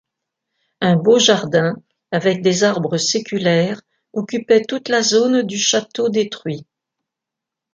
[0.81, 1.75] Un beau jardin
[2.09, 3.79] avec des arbres séculaires
[4.13, 6.65] occupait toute la zone du château détruit.